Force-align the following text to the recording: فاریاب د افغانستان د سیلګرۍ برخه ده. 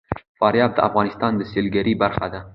فاریاب 0.39 0.71
د 0.75 0.79
افغانستان 0.89 1.31
د 1.35 1.41
سیلګرۍ 1.51 1.93
برخه 2.03 2.27
ده. 2.33 2.39